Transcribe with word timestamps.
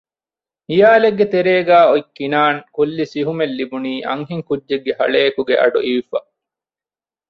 ހިޔާލެއްގެ 0.69 1.25
ތެރޭގައި 1.33 1.87
އޮތް 1.89 2.11
ކިނާން 2.17 2.59
ކުއްލި 2.75 3.05
ސިހުމެއް 3.13 3.55
ލިބުނީ 3.59 3.93
އަންހެން 4.07 4.45
ކުއްޖެއްގެ 4.49 4.91
ހަޅޭކުގެ 4.99 5.55
އަޑުއިވިފަ 5.61 6.17